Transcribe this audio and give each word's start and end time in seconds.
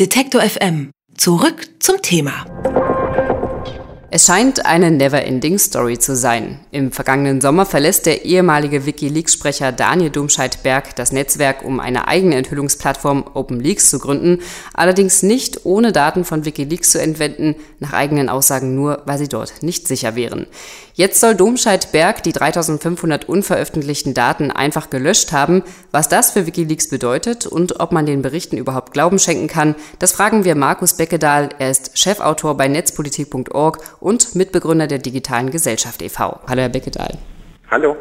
Detektor 0.00 0.42
FM. 0.42 0.90
Zurück 1.16 1.68
zum 1.78 2.02
Thema. 2.02 2.44
Es 4.10 4.26
scheint 4.26 4.66
eine 4.66 4.90
never-ending 4.90 5.56
Story 5.56 6.00
zu 6.00 6.16
sein. 6.16 6.58
Im 6.72 6.90
vergangenen 6.90 7.40
Sommer 7.40 7.64
verlässt 7.64 8.06
der 8.06 8.24
ehemalige 8.24 8.86
WikiLeaks-Sprecher 8.86 9.70
Daniel 9.70 10.10
Domscheit-Berg 10.10 10.96
das 10.96 11.12
Netzwerk, 11.12 11.64
um 11.64 11.78
eine 11.78 12.08
eigene 12.08 12.34
Enthüllungsplattform 12.34 13.24
OpenLeaks 13.34 13.90
zu 13.90 14.00
gründen, 14.00 14.40
allerdings 14.72 15.22
nicht 15.22 15.64
ohne 15.64 15.92
Daten 15.92 16.24
von 16.24 16.44
WikiLeaks 16.44 16.90
zu 16.90 17.00
entwenden, 17.00 17.54
nach 17.78 17.92
eigenen 17.92 18.28
Aussagen 18.28 18.74
nur, 18.74 19.02
weil 19.04 19.18
sie 19.18 19.28
dort 19.28 19.62
nicht 19.62 19.86
sicher 19.86 20.16
wären. 20.16 20.46
Jetzt 20.96 21.18
soll 21.18 21.34
Domscheit-Berg 21.34 22.22
die 22.22 22.30
3500 22.30 23.28
unveröffentlichten 23.28 24.14
Daten 24.14 24.52
einfach 24.52 24.90
gelöscht 24.90 25.32
haben. 25.32 25.64
Was 25.90 26.08
das 26.08 26.30
für 26.30 26.46
WikiLeaks 26.46 26.88
bedeutet 26.88 27.48
und 27.48 27.80
ob 27.80 27.90
man 27.90 28.06
den 28.06 28.22
Berichten 28.22 28.56
überhaupt 28.56 28.92
Glauben 28.92 29.18
schenken 29.18 29.48
kann, 29.48 29.74
das 29.98 30.12
fragen 30.12 30.44
wir 30.44 30.54
Markus 30.54 30.94
Beckedahl. 30.94 31.48
Er 31.58 31.72
ist 31.72 31.98
Chefautor 31.98 32.56
bei 32.56 32.68
netzpolitik.org 32.68 33.80
und 33.98 34.36
Mitbegründer 34.36 34.86
der 34.86 34.98
Digitalen 34.98 35.50
Gesellschaft 35.50 36.00
e.V. 36.00 36.38
Hallo, 36.46 36.62
Herr 36.62 36.68
Beckedahl. 36.68 37.18
Hallo. 37.68 37.96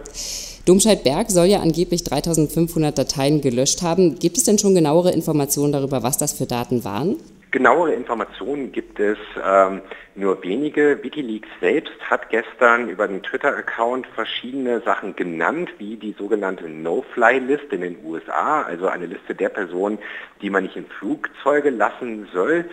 Domscheit-Berg 0.65 1.31
soll 1.31 1.47
ja 1.47 1.61
angeblich 1.61 2.03
3500 2.03 2.95
Dateien 2.95 3.41
gelöscht 3.41 3.81
haben. 3.81 4.19
Gibt 4.19 4.37
es 4.37 4.43
denn 4.43 4.59
schon 4.59 4.75
genauere 4.75 5.11
Informationen 5.11 5.73
darüber, 5.73 6.03
was 6.03 6.19
das 6.19 6.33
für 6.33 6.45
Daten 6.45 6.83
waren? 6.83 7.15
Genauere 7.53 7.93
Informationen 7.93 8.71
gibt 8.71 8.99
es 8.99 9.19
ähm, 9.39 9.83
nur 10.15 10.41
wenige. 10.41 11.03
Wikileaks 11.03 11.47
selbst 11.61 11.93
hat 12.09 12.31
gestern 12.31 12.89
über 12.89 13.07
den 13.07 13.21
Twitter-Account 13.21 14.07
verschiedene 14.07 14.81
Sachen 14.81 15.15
genannt, 15.15 15.69
wie 15.77 15.95
die 15.95 16.15
sogenannte 16.17 16.67
No-Fly-List 16.67 17.71
in 17.71 17.81
den 17.81 18.03
USA, 18.03 18.63
also 18.63 18.87
eine 18.87 19.05
Liste 19.05 19.35
der 19.35 19.49
Personen, 19.49 19.99
die 20.41 20.49
man 20.49 20.63
nicht 20.63 20.75
in 20.75 20.87
Flugzeuge 20.87 21.69
lassen 21.69 22.27
soll. 22.33 22.65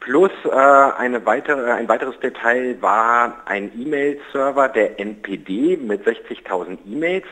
Plus 0.00 0.30
äh, 0.44 0.50
eine 0.50 1.24
weitere, 1.26 1.72
ein 1.72 1.88
weiteres 1.88 2.18
Detail 2.20 2.76
war 2.80 3.36
ein 3.46 3.70
E-Mail-Server 3.78 4.68
der 4.68 5.00
NPD 5.00 5.76
mit 5.76 6.06
60.000 6.06 6.78
E-Mails. 6.86 7.26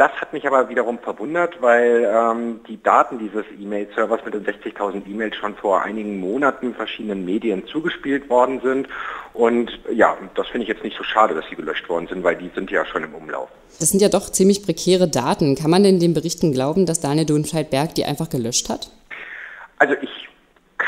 Das 0.00 0.12
hat 0.12 0.32
mich 0.32 0.46
aber 0.46 0.70
wiederum 0.70 0.98
verwundert, 0.98 1.60
weil 1.60 2.10
ähm, 2.10 2.60
die 2.66 2.82
Daten 2.82 3.18
dieses 3.18 3.44
E-Mail-Servers 3.60 4.24
mit 4.24 4.32
den 4.32 4.46
60.000 4.46 5.06
E-Mails 5.06 5.36
schon 5.36 5.54
vor 5.56 5.82
einigen 5.82 6.18
Monaten 6.20 6.74
verschiedenen 6.74 7.26
Medien 7.26 7.66
zugespielt 7.66 8.30
worden 8.30 8.62
sind. 8.62 8.88
Und 9.34 9.78
ja, 9.92 10.16
das 10.34 10.46
finde 10.48 10.62
ich 10.62 10.68
jetzt 10.68 10.84
nicht 10.84 10.96
so 10.96 11.04
schade, 11.04 11.34
dass 11.34 11.44
sie 11.50 11.56
gelöscht 11.56 11.86
worden 11.90 12.06
sind, 12.06 12.24
weil 12.24 12.36
die 12.36 12.50
sind 12.54 12.70
ja 12.70 12.86
schon 12.86 13.04
im 13.04 13.14
Umlauf. 13.14 13.50
Das 13.78 13.90
sind 13.90 14.00
ja 14.00 14.08
doch 14.08 14.30
ziemlich 14.30 14.62
prekäre 14.62 15.06
Daten. 15.06 15.54
Kann 15.54 15.70
man 15.70 15.82
denn 15.82 16.00
den 16.00 16.14
Berichten 16.14 16.52
glauben, 16.52 16.86
dass 16.86 17.00
Daniel 17.00 17.26
Dunscheid-Berg 17.26 17.94
die 17.94 18.06
einfach 18.06 18.30
gelöscht 18.30 18.70
hat? 18.70 18.90
Also 19.76 19.94
ich 20.00 20.29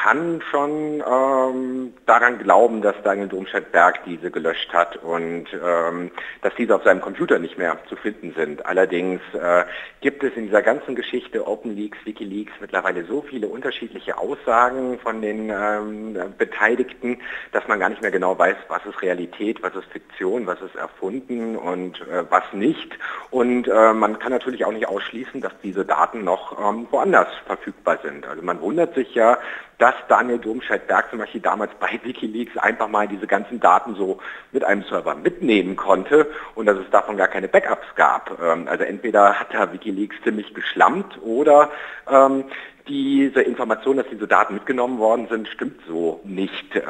kann 0.03 0.42
schon 0.50 1.03
ähm, 1.06 1.95
daran 2.06 2.39
glauben, 2.39 2.83
dass 2.83 2.97
Daniel 3.05 3.28
Domscheit-Berg 3.28 4.05
diese 4.05 4.33
gelöscht 4.33 4.72
hat 4.72 4.97
und 4.97 5.47
ähm, 5.53 6.11
dass 6.41 6.53
diese 6.56 6.75
auf 6.75 6.83
seinem 6.83 7.00
Computer 7.00 7.39
nicht 7.39 7.56
mehr 7.56 7.78
zu 7.89 7.95
finden 7.95 8.34
sind. 8.36 8.67
Allerdings 8.67 9.20
äh, 9.33 9.64
gibt 10.00 10.25
es 10.25 10.34
in 10.34 10.47
dieser 10.47 10.62
ganzen 10.62 10.97
Geschichte 10.97 11.47
OpenLeaks, 11.47 11.98
WikiLeaks 12.05 12.53
mittlerweile 12.61 13.05
so 13.05 13.23
viele 13.23 13.47
unterschiedliche 13.47 14.19
Aussagen 14.19 14.98
von 14.98 15.23
den 15.23 15.50
ähm, 15.50 16.19
Beteiligten, 16.36 17.19
dass 17.53 17.69
man 17.69 17.78
gar 17.78 17.89
nicht 17.89 18.03
mehr 18.03 18.11
genau 18.11 18.36
weiß, 18.36 18.56
was 18.69 18.84
ist 18.84 19.03
Realität, 19.03 19.62
was 19.62 19.75
ist 19.77 19.86
Fiktion, 19.92 20.48
was 20.48 20.61
ist 20.62 20.75
erfunden 20.75 21.56
und 21.56 22.00
äh, 22.00 22.25
was 22.28 22.45
nicht. 22.53 22.98
Und 23.30 23.69
äh, 23.69 23.92
man 23.92 24.19
kann 24.19 24.33
natürlich 24.33 24.64
auch 24.64 24.73
nicht 24.73 24.89
ausschließen, 24.89 25.41
dass 25.41 25.53
diese 25.62 25.84
Daten 25.84 26.25
noch 26.25 26.58
ähm, 26.58 26.89
woanders 26.91 27.28
verfügbar 27.47 28.00
sind. 28.03 28.27
Also 28.27 28.42
man 28.42 28.61
wundert 28.61 28.97
sich 28.97 29.14
ja, 29.14 29.39
dass 29.83 29.97
Daniel 30.08 30.38
Domscheit-Berg 30.38 31.11
zum 31.11 31.19
Beispiel 31.19 31.41
damals 31.41 31.72
bei 31.80 31.98
Wikileaks 32.05 32.56
einfach 32.56 32.86
mal 32.86 33.08
diese 33.08 33.27
ganzen 33.27 33.58
Daten 33.58 33.97
so 33.97 34.19
mit 34.52 34.62
einem 34.62 34.84
Server 34.84 35.16
mitnehmen 35.16 35.74
konnte 35.74 36.30
und 36.55 36.66
dass 36.66 36.78
es 36.78 36.89
davon 36.92 37.16
gar 37.16 37.27
keine 37.27 37.48
Backups 37.48 37.89
gab. 37.97 38.39
Ähm, 38.40 38.68
also 38.68 38.84
entweder 38.84 39.40
hat 39.40 39.48
da 39.52 39.73
Wikileaks 39.73 40.14
ziemlich 40.23 40.55
geschlammt 40.55 41.20
oder 41.20 41.68
ähm, 42.08 42.45
diese 42.86 43.40
Information, 43.40 43.96
dass 43.96 44.06
diese 44.08 44.29
Daten 44.29 44.55
mitgenommen 44.55 45.01
worden 45.01 45.27
sind, 45.29 45.48
stimmt 45.48 45.80
so 45.89 46.20
nicht. 46.23 46.80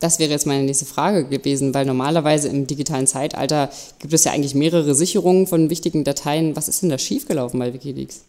Das 0.00 0.18
wäre 0.18 0.30
jetzt 0.30 0.46
meine 0.46 0.64
nächste 0.64 0.84
Frage 0.84 1.26
gewesen, 1.26 1.72
weil 1.72 1.86
normalerweise 1.86 2.50
im 2.50 2.66
digitalen 2.66 3.06
Zeitalter 3.06 3.70
gibt 4.00 4.12
es 4.12 4.24
ja 4.24 4.32
eigentlich 4.32 4.54
mehrere 4.54 4.94
Sicherungen 4.94 5.46
von 5.46 5.70
wichtigen 5.70 6.04
Dateien. 6.04 6.56
Was 6.56 6.68
ist 6.68 6.82
denn 6.82 6.90
da 6.90 6.98
schiefgelaufen 6.98 7.58
bei 7.58 7.72
Wikileaks? 7.72 8.26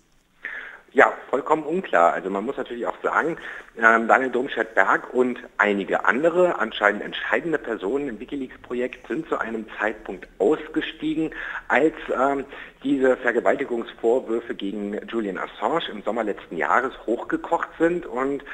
Ja, 0.96 1.12
vollkommen 1.30 1.64
unklar. 1.64 2.14
Also 2.14 2.30
man 2.30 2.46
muss 2.46 2.56
natürlich 2.56 2.88
auch 2.88 2.96
sagen, 3.04 3.36
ähm, 3.78 4.08
Daniel 4.08 4.32
Domscheit-Berg 4.32 5.14
und 5.14 5.38
einige 5.58 6.06
andere, 6.06 6.58
anscheinend 6.58 7.04
entscheidende 7.04 7.58
Personen 7.58 8.08
im 8.08 8.22
Wikileaks-Projekt 8.22 9.06
sind 9.10 9.28
zu 9.28 9.38
einem 9.38 9.66
Zeitpunkt 9.78 10.26
ausgestiegen, 10.40 11.32
als 11.68 11.96
ähm, 12.18 12.46
diese 12.82 13.18
Vergewaltigungsvorwürfe 13.18 14.56
gegen 14.56 15.06
Julian 15.10 15.38
Assange 15.38 15.90
im 15.92 16.02
Sommer 16.02 16.24
letzten 16.24 16.56
Jahres 16.56 16.94
hochgekocht 17.06 17.72
sind 17.78 18.06
und 18.06 18.46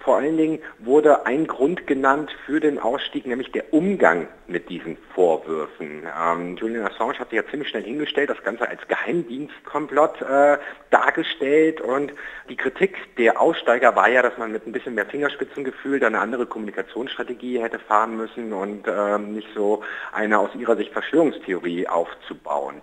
vor 0.00 0.16
allen 0.16 0.38
Dingen 0.38 0.60
wurde 0.78 1.26
ein 1.26 1.46
Grund 1.46 1.86
genannt 1.86 2.30
für 2.46 2.58
den 2.58 2.78
Ausstieg, 2.78 3.26
nämlich 3.26 3.52
der 3.52 3.72
Umgang 3.74 4.28
mit 4.46 4.70
diesen 4.70 4.96
Vorwürfen. 5.14 6.02
Ähm, 6.18 6.56
Julian 6.56 6.86
Assange 6.86 7.18
hat 7.18 7.28
sich 7.28 7.36
ja 7.36 7.46
ziemlich 7.50 7.68
schnell 7.68 7.82
hingestellt, 7.82 8.30
das 8.30 8.42
Ganze 8.42 8.66
als 8.66 8.80
Geheimdienstkomplott 8.88 10.22
äh, 10.22 10.56
dargestellt 10.88 11.82
und 11.82 12.14
die 12.48 12.56
Kritik 12.56 12.96
der 13.18 13.40
Aussteiger 13.40 13.94
war 13.94 14.08
ja, 14.08 14.22
dass 14.22 14.38
man 14.38 14.52
mit 14.52 14.66
ein 14.66 14.72
bisschen 14.72 14.94
mehr 14.94 15.06
Fingerspitzengefühl 15.06 16.00
dann 16.00 16.14
eine 16.14 16.22
andere 16.22 16.46
Kommunikationsstrategie 16.46 17.60
hätte 17.60 17.78
fahren 17.78 18.16
müssen 18.16 18.54
und 18.54 18.86
ähm, 18.88 19.34
nicht 19.34 19.48
so 19.54 19.82
eine 20.12 20.38
aus 20.38 20.50
ihrer 20.54 20.76
Sicht 20.76 20.92
Verschwörungstheorie 20.92 21.86
aufzubauen. 21.86 22.80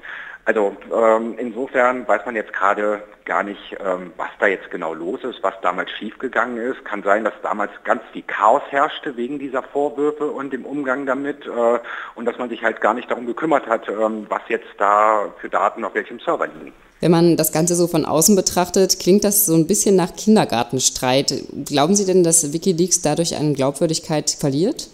Also 0.48 0.78
ähm, 0.96 1.36
insofern 1.38 2.08
weiß 2.08 2.22
man 2.26 2.38
jetzt 2.38 2.54
gerade 2.54 3.04
gar 3.26 3.44
nicht, 3.44 3.76
ähm, 3.86 4.14
was 4.16 4.30
da 4.40 4.48
jetzt 4.48 4.72
genau 4.72 4.94
los 4.94 5.22
ist, 5.26 5.44
was 5.44 5.54
damals 5.62 5.92
schiefgegangen 5.92 6.56
ist. 6.56 6.86
Kann 6.86 7.04
sein, 7.04 7.26
dass 7.26 7.34
damals 7.44 7.72
ganz 7.84 8.02
viel 8.14 8.22
Chaos 8.22 8.62
herrschte 8.70 9.18
wegen 9.18 9.40
dieser 9.40 9.62
Vorwürfe 9.62 10.28
und 10.28 10.54
dem 10.54 10.66
Umgang 10.66 11.06
damit 11.06 11.46
äh, 11.46 11.80
und 12.16 12.24
dass 12.24 12.38
man 12.38 12.48
sich 12.48 12.64
halt 12.64 12.80
gar 12.80 12.94
nicht 12.94 13.12
darum 13.12 13.26
gekümmert 13.26 13.68
hat, 13.68 13.90
ähm, 13.90 14.26
was 14.30 14.40
jetzt 14.48 14.70
da 14.78 15.26
für 15.42 15.50
Daten 15.50 15.84
auf 15.84 15.94
welchem 15.94 16.22
Server 16.22 16.48
liegen. 16.48 16.72
Wenn 17.02 17.12
man 17.12 17.36
das 17.36 17.52
Ganze 17.52 17.76
so 17.76 17.88
von 17.88 18.06
außen 18.06 18.38
betrachtet, 18.38 19.00
klingt 19.02 19.26
das 19.26 19.46
so 19.46 19.54
ein 19.54 19.68
bisschen 19.68 19.98
nach 19.98 20.16
Kindergartenstreit. 20.16 21.44
Glauben 21.66 21.94
Sie 21.94 22.06
denn, 22.06 22.24
dass 22.24 22.54
Wikileaks 22.54 23.02
dadurch 23.02 23.36
an 23.36 23.54
Glaubwürdigkeit 23.54 24.30
verliert? 24.30 24.88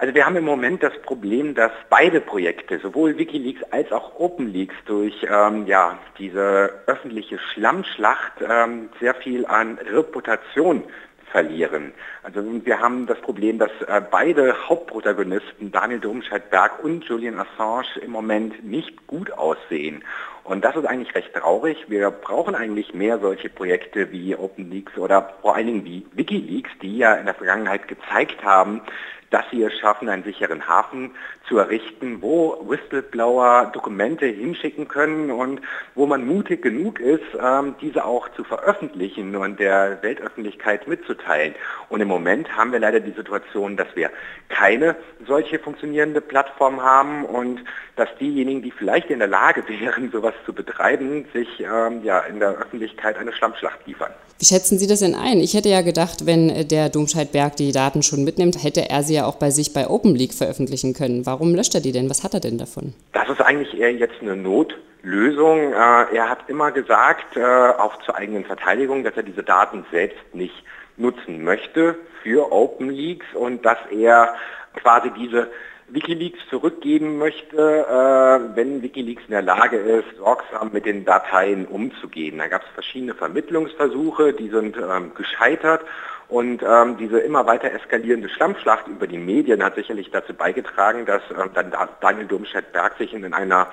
Also 0.00 0.14
wir 0.14 0.24
haben 0.24 0.36
im 0.36 0.44
Moment 0.44 0.84
das 0.84 0.96
Problem, 1.02 1.56
dass 1.56 1.72
beide 1.90 2.20
Projekte, 2.20 2.78
sowohl 2.78 3.18
Wikileaks 3.18 3.64
als 3.72 3.90
auch 3.90 4.18
OpenLeaks, 4.20 4.76
durch 4.86 5.26
ähm, 5.28 5.66
ja, 5.66 5.98
diese 6.18 6.70
öffentliche 6.86 7.38
Schlammschlacht 7.38 8.34
ähm, 8.48 8.90
sehr 9.00 9.14
viel 9.14 9.44
an 9.44 9.76
Reputation 9.78 10.84
verlieren. 11.32 11.92
Also 12.22 12.44
wir 12.64 12.78
haben 12.80 13.06
das 13.06 13.20
Problem, 13.20 13.58
dass 13.58 13.72
äh, 13.88 14.00
beide 14.08 14.68
Hauptprotagonisten, 14.68 15.72
Daniel 15.72 15.98
Domscheit-Berg 15.98 16.82
und 16.84 17.04
Julian 17.04 17.40
Assange, 17.40 17.98
im 18.00 18.12
Moment 18.12 18.64
nicht 18.64 19.06
gut 19.08 19.32
aussehen. 19.32 20.04
Und 20.44 20.64
das 20.64 20.76
ist 20.76 20.86
eigentlich 20.86 21.14
recht 21.14 21.34
traurig. 21.34 21.86
Wir 21.88 22.10
brauchen 22.10 22.54
eigentlich 22.54 22.94
mehr 22.94 23.18
solche 23.18 23.50
Projekte 23.50 24.10
wie 24.12 24.34
OpenLeaks 24.34 24.96
oder 24.96 25.34
vor 25.42 25.56
allen 25.56 25.66
Dingen 25.66 25.84
wie 25.84 26.06
Wikileaks, 26.12 26.70
die 26.80 26.98
ja 26.98 27.14
in 27.16 27.26
der 27.26 27.34
Vergangenheit 27.34 27.86
gezeigt 27.88 28.42
haben, 28.42 28.80
dass 29.30 29.44
sie 29.50 29.62
es 29.62 29.72
schaffen, 29.78 30.08
einen 30.08 30.24
sicheren 30.24 30.66
Hafen 30.68 31.12
zu 31.48 31.58
errichten, 31.58 32.20
wo 32.20 32.64
Whistleblower 32.68 33.70
Dokumente 33.72 34.26
hinschicken 34.26 34.88
können 34.88 35.30
und 35.30 35.60
wo 35.94 36.06
man 36.06 36.26
mutig 36.26 36.62
genug 36.62 37.00
ist, 37.00 37.22
ähm, 37.40 37.74
diese 37.80 38.04
auch 38.04 38.28
zu 38.32 38.44
veröffentlichen 38.44 39.34
und 39.36 39.58
der 39.58 39.98
Weltöffentlichkeit 40.02 40.86
mitzuteilen. 40.86 41.54
Und 41.88 42.00
im 42.00 42.08
Moment 42.08 42.56
haben 42.56 42.72
wir 42.72 42.78
leider 42.78 43.00
die 43.00 43.12
Situation, 43.12 43.76
dass 43.76 43.88
wir 43.94 44.10
keine 44.48 44.96
solche 45.26 45.58
funktionierende 45.58 46.20
Plattform 46.20 46.82
haben 46.82 47.24
und 47.24 47.60
dass 47.96 48.08
diejenigen, 48.20 48.62
die 48.62 48.70
vielleicht 48.70 49.10
in 49.10 49.18
der 49.18 49.28
Lage 49.28 49.64
wären, 49.68 50.10
sowas 50.10 50.34
zu 50.44 50.52
betreiben, 50.52 51.26
sich 51.32 51.48
ähm, 51.60 52.02
ja, 52.04 52.20
in 52.20 52.40
der 52.40 52.50
Öffentlichkeit 52.50 53.18
eine 53.18 53.32
Schlammschlacht 53.32 53.86
liefern. 53.86 54.12
Wie 54.38 54.44
schätzen 54.44 54.78
Sie 54.78 54.86
das 54.86 55.00
denn 55.00 55.16
ein? 55.16 55.40
Ich 55.40 55.54
hätte 55.54 55.68
ja 55.68 55.80
gedacht, 55.80 56.24
wenn 56.24 56.68
der 56.68 56.90
Domscheit-Berg 56.90 57.56
die 57.56 57.72
Daten 57.72 58.04
schon 58.04 58.22
mitnimmt, 58.22 58.62
hätte 58.62 58.88
er 58.88 59.02
sie 59.02 59.17
ja 59.18 59.26
auch 59.26 59.36
bei 59.36 59.50
sich 59.50 59.72
bei 59.72 59.88
OpenLeak 59.88 60.32
veröffentlichen 60.32 60.94
können. 60.94 61.26
Warum 61.26 61.54
löscht 61.54 61.74
er 61.74 61.80
die 61.80 61.92
denn? 61.92 62.10
Was 62.10 62.24
hat 62.24 62.34
er 62.34 62.40
denn 62.40 62.58
davon? 62.58 62.94
Das 63.12 63.28
ist 63.28 63.40
eigentlich 63.40 63.78
eher 63.78 63.92
jetzt 63.92 64.20
eine 64.22 64.36
Notlösung. 64.36 65.72
Äh, 65.72 66.16
er 66.16 66.28
hat 66.28 66.48
immer 66.48 66.72
gesagt, 66.72 67.36
äh, 67.36 67.42
auch 67.42 68.00
zur 68.04 68.16
eigenen 68.16 68.44
Verteidigung, 68.44 69.04
dass 69.04 69.16
er 69.16 69.22
diese 69.22 69.42
Daten 69.42 69.84
selbst 69.90 70.34
nicht 70.34 70.54
nutzen 70.96 71.44
möchte 71.44 71.96
für 72.22 72.52
OpenLeaks 72.52 73.26
und 73.34 73.64
dass 73.64 73.78
er 73.90 74.34
quasi 74.74 75.10
diese 75.18 75.48
Wikileaks 75.90 76.38
zurückgeben 76.50 77.18
möchte, 77.18 77.56
äh, 77.56 78.56
wenn 78.56 78.82
Wikileaks 78.82 79.22
in 79.26 79.32
der 79.32 79.42
Lage 79.42 79.76
ist, 79.78 80.18
sorgsam 80.18 80.70
mit 80.72 80.84
den 80.84 81.04
Dateien 81.04 81.66
umzugehen. 81.66 82.38
Da 82.38 82.48
gab 82.48 82.62
es 82.62 82.68
verschiedene 82.74 83.14
Vermittlungsversuche, 83.14 84.34
die 84.34 84.50
sind 84.50 84.76
ähm, 84.76 85.12
gescheitert 85.14 85.82
Und 86.28 86.62
ähm, 86.62 86.98
diese 86.98 87.20
immer 87.20 87.46
weiter 87.46 87.72
eskalierende 87.72 88.28
Schlammschlacht 88.28 88.86
über 88.86 89.06
die 89.06 89.16
Medien 89.16 89.64
hat 89.64 89.76
sicherlich 89.76 90.10
dazu 90.10 90.34
beigetragen, 90.34 91.06
dass 91.06 91.22
ähm, 91.30 91.50
dann 91.54 91.72
Daniel 92.00 92.26
Domscheit-Berg 92.26 92.98
sich 92.98 93.14
in 93.14 93.32
einer 93.32 93.68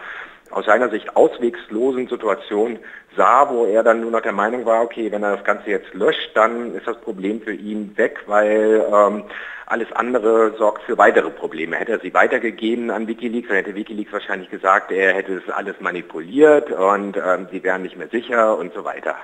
aus 0.51 0.65
seiner 0.65 0.89
Sicht 0.89 1.15
auswegslosen 1.15 2.07
Situation 2.07 2.79
sah, 3.15 3.49
wo 3.49 3.65
er 3.65 3.83
dann 3.83 4.01
nur 4.01 4.11
noch 4.11 4.21
der 4.21 4.31
Meinung 4.31 4.65
war, 4.65 4.83
okay, 4.83 5.11
wenn 5.11 5.23
er 5.23 5.35
das 5.35 5.45
Ganze 5.45 5.69
jetzt 5.69 5.93
löscht, 5.93 6.31
dann 6.35 6.75
ist 6.75 6.87
das 6.87 6.99
Problem 7.01 7.41
für 7.41 7.53
ihn 7.53 7.97
weg, 7.97 8.19
weil 8.27 8.85
ähm, 8.93 9.23
alles 9.67 9.91
andere 9.93 10.55
sorgt 10.57 10.83
für 10.83 10.97
weitere 10.97 11.29
Probleme. 11.29 11.77
Hätte 11.77 11.93
er 11.93 11.99
sie 11.99 12.13
weitergegeben 12.13 12.91
an 12.91 13.07
Wikileaks, 13.07 13.47
dann 13.47 13.57
hätte 13.57 13.75
Wikileaks 13.75 14.13
wahrscheinlich 14.13 14.49
gesagt, 14.49 14.91
er 14.91 15.13
hätte 15.13 15.41
es 15.45 15.53
alles 15.53 15.75
manipuliert 15.79 16.71
und 16.71 17.17
ähm, 17.17 17.47
sie 17.51 17.63
wären 17.63 17.81
nicht 17.81 17.97
mehr 17.97 18.09
sicher 18.09 18.57
und 18.57 18.73
so 18.73 18.83
weiter. 18.83 19.15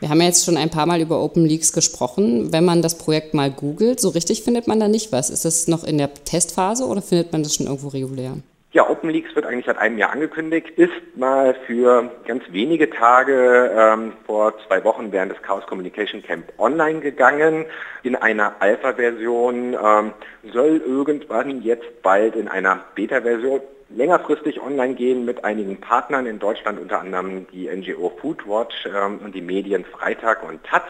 Wir 0.00 0.08
haben 0.08 0.20
ja 0.20 0.26
jetzt 0.26 0.44
schon 0.44 0.56
ein 0.56 0.70
paar 0.70 0.86
Mal 0.86 1.00
über 1.00 1.22
Open 1.22 1.44
Leaks 1.46 1.72
gesprochen. 1.72 2.52
Wenn 2.52 2.64
man 2.64 2.82
das 2.82 2.98
Projekt 2.98 3.32
mal 3.32 3.50
googelt, 3.50 4.00
so 4.00 4.10
richtig 4.10 4.42
findet 4.42 4.66
man 4.66 4.80
da 4.80 4.88
nicht 4.88 5.12
was. 5.12 5.30
Ist 5.30 5.44
das 5.44 5.68
noch 5.68 5.84
in 5.84 5.98
der 5.98 6.12
Testphase 6.12 6.84
oder 6.84 7.00
findet 7.00 7.32
man 7.32 7.42
das 7.42 7.54
schon 7.54 7.66
irgendwo 7.66 7.88
regulär? 7.88 8.36
Ja, 8.74 8.90
OpenLeaks 8.90 9.36
wird 9.36 9.46
eigentlich 9.46 9.66
seit 9.66 9.78
einem 9.78 9.98
Jahr 9.98 10.10
angekündigt, 10.10 10.68
ist 10.70 11.16
mal 11.16 11.54
für 11.64 12.10
ganz 12.26 12.42
wenige 12.48 12.90
Tage 12.90 13.70
ähm, 13.72 14.14
vor 14.26 14.52
zwei 14.66 14.82
Wochen 14.82 15.12
während 15.12 15.30
des 15.30 15.40
Chaos 15.42 15.64
Communication 15.66 16.24
Camp 16.24 16.52
online 16.58 16.98
gegangen 16.98 17.66
in 18.02 18.16
einer 18.16 18.56
Alpha-Version, 18.58 19.74
ähm, 19.74 20.12
soll 20.52 20.82
irgendwann 20.84 21.62
jetzt 21.62 22.02
bald 22.02 22.34
in 22.34 22.48
einer 22.48 22.80
Beta-Version 22.96 23.60
längerfristig 23.90 24.60
online 24.60 24.94
gehen 24.94 25.24
mit 25.24 25.44
einigen 25.44 25.80
Partnern 25.80 26.26
in 26.26 26.40
Deutschland, 26.40 26.80
unter 26.80 26.98
anderem 27.00 27.46
die 27.52 27.68
NGO 27.68 28.10
Foodwatch 28.20 28.86
ähm, 28.86 29.20
und 29.24 29.36
die 29.36 29.40
Medien 29.40 29.84
Freitag 29.84 30.42
und 30.42 30.64
Taz. 30.64 30.82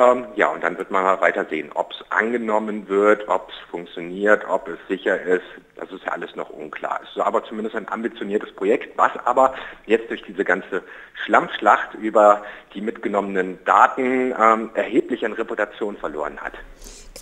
Ähm, 0.00 0.24
ja, 0.34 0.48
und 0.48 0.64
dann 0.64 0.78
wird 0.78 0.90
man 0.90 1.04
mal 1.04 1.20
weiter 1.20 1.44
sehen, 1.50 1.70
ob 1.74 1.92
es 1.92 1.98
angenommen 2.10 2.88
wird, 2.88 3.28
ob 3.28 3.50
es 3.50 3.70
funktioniert, 3.70 4.48
ob 4.48 4.66
es 4.66 4.78
sicher 4.88 5.20
ist. 5.20 5.44
Das 5.76 5.92
ist 5.92 6.04
ja 6.04 6.12
alles 6.12 6.34
noch 6.36 6.48
unklar. 6.48 7.00
Es 7.02 7.10
ist 7.10 7.20
aber 7.20 7.44
zumindest 7.44 7.76
ein 7.76 7.86
ambitioniertes 7.86 8.50
Projekt, 8.52 8.96
was 8.96 9.12
aber 9.26 9.54
jetzt 9.84 10.08
durch 10.08 10.22
diese 10.22 10.42
ganze 10.42 10.82
Schlammschlacht 11.24 11.94
über 11.94 12.42
die 12.72 12.80
mitgenommenen 12.80 13.58
Daten 13.66 14.34
ähm, 14.40 14.70
erheblich 14.72 15.24
an 15.26 15.34
Reputation 15.34 15.98
verloren 15.98 16.38
hat. 16.40 16.54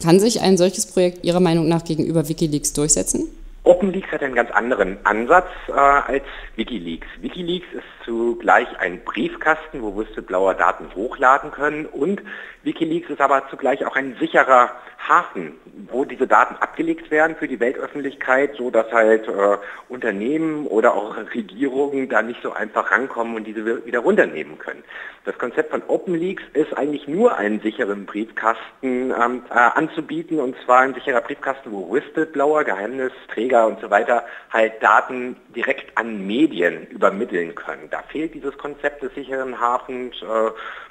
Kann 0.01 0.21
sich 0.21 0.41
ein 0.41 0.57
solches 0.57 0.87
Projekt 0.87 1.25
Ihrer 1.25 1.41
Meinung 1.41 1.69
nach 1.69 1.83
gegenüber 1.83 2.29
Wikileaks 2.29 2.73
durchsetzen? 2.75 3.27
OpenLeaks 3.69 4.11
hat 4.13 4.23
einen 4.23 4.35
ganz 4.35 4.51
anderen 4.51 4.97
Ansatz 5.05 5.47
äh, 5.69 5.73
als 5.73 6.25
Wikileaks. 6.57 7.07
Wikileaks 7.21 7.67
ist 7.75 7.85
zugleich 8.03 8.67
ein 8.81 9.05
Briefkasten, 9.05 9.83
wo 9.83 9.95
Whistleblower 9.95 10.55
Daten 10.55 10.87
hochladen 10.95 11.51
können 11.51 11.85
und 11.85 12.23
Wikileaks 12.63 13.11
ist 13.11 13.21
aber 13.21 13.47
zugleich 13.51 13.85
auch 13.85 13.95
ein 13.95 14.17
sicherer 14.19 14.71
Hafen, 15.07 15.55
wo 15.91 16.05
diese 16.05 16.27
Daten 16.27 16.57
abgelegt 16.57 17.11
werden 17.11 17.37
für 17.37 17.47
die 17.47 17.61
Weltöffentlichkeit, 17.61 18.55
so 18.57 18.71
dass 18.71 18.91
halt 18.93 19.29
äh, 19.29 19.59
Unternehmen 19.89 20.67
oder 20.67 20.95
auch 20.95 21.17
Regierungen 21.35 22.09
da 22.09 22.23
nicht 22.23 22.43
so 22.43 22.53
einfach 22.53 22.91
rankommen 22.91 23.37
und 23.37 23.45
diese 23.45 23.85
wieder 23.87 24.01
runternehmen 24.01 24.59
können. 24.59 24.83
Das 25.25 25.39
Konzept 25.39 25.71
von 25.71 25.83
OpenLeaks 25.87 26.43
ist 26.55 26.77
eigentlich 26.77 27.07
nur 27.07 27.37
einen 27.37 27.61
sicheren 27.61 28.07
Briefkasten 28.07 29.13
ähm, 29.13 29.43
äh, 29.51 29.55
anzubieten 29.55 30.41
und 30.41 30.57
zwar 30.65 30.81
ein 30.81 30.95
sicherer 30.95 31.21
Briefkasten, 31.21 31.71
wo 31.71 31.93
Whistleblower, 31.93 32.65
Geheimnisträger 32.65 33.58
und 33.67 33.81
so 33.81 33.91
weiter 33.91 34.25
halt 34.53 34.83
Daten 34.83 35.37
direkt 35.55 35.97
an 35.97 36.27
Medien 36.27 36.87
übermitteln 36.87 37.55
können. 37.55 37.89
Da 37.91 38.03
fehlt 38.03 38.35
dieses 38.35 38.57
Konzept 38.59 39.03
des 39.03 39.15
sicheren 39.15 39.61
Hafens. 39.61 40.15
Äh, 40.23 40.51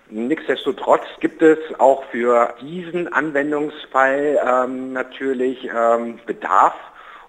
Nichtsdestotrotz 0.09 1.03
gibt 1.19 1.41
es 1.41 1.59
auch 1.79 2.05
für 2.11 2.53
diesen 2.61 3.11
Anwendungsfall 3.11 4.39
ähm, 4.41 4.93
natürlich 4.93 5.65
ähm, 5.65 6.19
Bedarf 6.25 6.75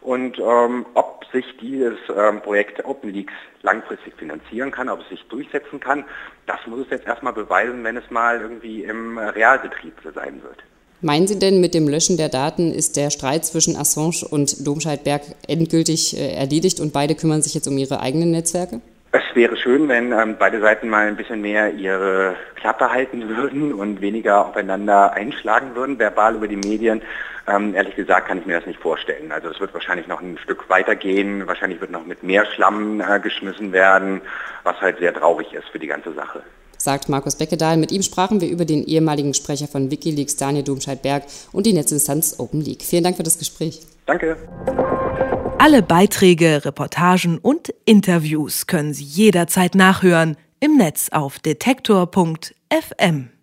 und 0.00 0.38
ähm, 0.38 0.86
ob 0.94 1.24
sich 1.32 1.44
dieses 1.60 1.98
ähm, 2.16 2.40
Projekt 2.40 2.84
OpenLeaks 2.84 3.32
langfristig 3.62 4.14
finanzieren 4.14 4.70
kann, 4.70 4.88
ob 4.88 5.00
es 5.00 5.08
sich 5.08 5.26
durchsetzen 5.26 5.80
kann, 5.80 6.04
das 6.46 6.64
muss 6.66 6.82
es 6.82 6.90
jetzt 6.90 7.06
erstmal 7.08 7.32
beweisen, 7.32 7.82
wenn 7.82 7.96
es 7.96 8.08
mal 8.10 8.40
irgendwie 8.40 8.84
im 8.84 9.18
Realbetrieb 9.18 9.94
sein 10.14 10.40
wird. 10.44 10.62
Meinen 11.00 11.28
Sie 11.28 11.38
denn, 11.38 11.60
mit 11.60 11.74
dem 11.74 11.86
Löschen 11.86 12.16
der 12.16 12.28
Daten 12.28 12.72
ist 12.72 12.96
der 12.96 13.10
Streit 13.10 13.44
zwischen 13.44 13.76
Assange 13.76 14.26
und 14.28 14.66
Domscheit-Berg 14.66 15.22
endgültig 15.46 16.18
äh, 16.18 16.34
erledigt 16.34 16.80
und 16.80 16.92
beide 16.92 17.14
kümmern 17.14 17.40
sich 17.40 17.54
jetzt 17.54 17.68
um 17.68 17.78
ihre 17.78 18.00
eigenen 18.00 18.32
Netzwerke? 18.32 18.80
Es 19.12 19.22
wäre 19.34 19.56
schön, 19.56 19.88
wenn 19.88 20.10
ähm, 20.10 20.34
beide 20.40 20.60
Seiten 20.60 20.88
mal 20.88 21.06
ein 21.06 21.16
bisschen 21.16 21.40
mehr 21.40 21.72
ihre 21.72 22.34
Klappe 22.56 22.90
halten 22.90 23.28
würden 23.28 23.72
und 23.74 24.00
weniger 24.00 24.44
aufeinander 24.44 25.12
einschlagen 25.12 25.76
würden, 25.76 26.00
verbal 26.00 26.34
über 26.34 26.48
die 26.48 26.56
Medien. 26.56 27.00
Ähm, 27.46 27.76
ehrlich 27.76 27.94
gesagt 27.94 28.26
kann 28.26 28.38
ich 28.38 28.46
mir 28.46 28.58
das 28.58 28.66
nicht 28.66 28.80
vorstellen. 28.80 29.30
Also 29.30 29.50
es 29.50 29.60
wird 29.60 29.72
wahrscheinlich 29.74 30.08
noch 30.08 30.20
ein 30.20 30.36
Stück 30.42 30.68
weitergehen. 30.68 31.46
Wahrscheinlich 31.46 31.80
wird 31.80 31.92
noch 31.92 32.06
mit 32.06 32.24
mehr 32.24 32.44
Schlamm 32.44 33.00
äh, 33.00 33.20
geschmissen 33.20 33.70
werden, 33.70 34.20
was 34.64 34.80
halt 34.80 34.98
sehr 34.98 35.14
traurig 35.14 35.54
ist 35.54 35.68
für 35.68 35.78
die 35.78 35.86
ganze 35.86 36.12
Sache 36.12 36.42
sagt 36.88 37.10
Markus 37.10 37.36
Beckedahl. 37.36 37.76
Mit 37.76 37.92
ihm 37.92 38.02
sprachen 38.02 38.40
wir 38.40 38.48
über 38.48 38.64
den 38.64 38.82
ehemaligen 38.82 39.34
Sprecher 39.34 39.68
von 39.68 39.90
Wikileaks, 39.90 40.36
Daniel 40.36 40.64
Domscheit-Berg, 40.64 41.24
und 41.52 41.66
die 41.66 41.74
Netzinstanz 41.74 42.36
Open 42.38 42.62
League. 42.62 42.82
Vielen 42.82 43.04
Dank 43.04 43.18
für 43.18 43.22
das 43.22 43.36
Gespräch. 43.36 43.82
Danke. 44.06 44.38
Alle 45.58 45.82
Beiträge, 45.82 46.64
Reportagen 46.64 47.36
und 47.36 47.74
Interviews 47.84 48.66
können 48.66 48.94
Sie 48.94 49.04
jederzeit 49.04 49.74
nachhören 49.74 50.38
im 50.60 50.78
Netz 50.78 51.10
auf 51.10 51.38
detektor.fm. 51.40 53.28